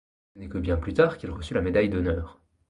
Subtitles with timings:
[0.33, 2.41] Ce n’est que bien plus tard qu’il reçut la médaille d’honneur.